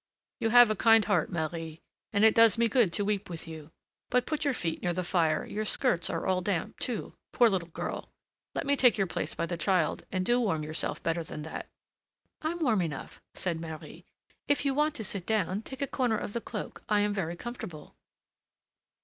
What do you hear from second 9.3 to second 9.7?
by the